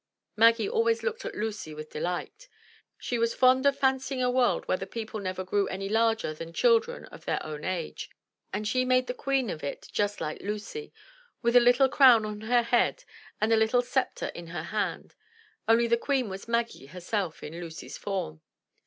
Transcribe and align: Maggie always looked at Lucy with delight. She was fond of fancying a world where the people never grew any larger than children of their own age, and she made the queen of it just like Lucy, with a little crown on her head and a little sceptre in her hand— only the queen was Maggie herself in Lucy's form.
Maggie 0.35 0.67
always 0.67 1.03
looked 1.03 1.25
at 1.25 1.35
Lucy 1.35 1.75
with 1.75 1.91
delight. 1.91 2.47
She 2.97 3.19
was 3.19 3.35
fond 3.35 3.67
of 3.67 3.77
fancying 3.77 4.19
a 4.23 4.31
world 4.31 4.67
where 4.67 4.77
the 4.79 4.87
people 4.87 5.19
never 5.19 5.43
grew 5.43 5.67
any 5.67 5.87
larger 5.87 6.33
than 6.33 6.53
children 6.53 7.05
of 7.11 7.25
their 7.25 7.37
own 7.45 7.63
age, 7.63 8.09
and 8.51 8.67
she 8.67 8.83
made 8.83 9.05
the 9.05 9.13
queen 9.13 9.51
of 9.51 9.63
it 9.63 9.87
just 9.91 10.19
like 10.19 10.41
Lucy, 10.41 10.91
with 11.43 11.55
a 11.55 11.59
little 11.59 11.87
crown 11.87 12.25
on 12.25 12.41
her 12.41 12.63
head 12.63 13.03
and 13.39 13.53
a 13.53 13.57
little 13.57 13.83
sceptre 13.83 14.29
in 14.33 14.47
her 14.47 14.63
hand— 14.63 15.13
only 15.67 15.85
the 15.85 15.97
queen 15.97 16.29
was 16.29 16.47
Maggie 16.47 16.87
herself 16.87 17.43
in 17.43 17.59
Lucy's 17.61 17.99
form. 17.99 18.41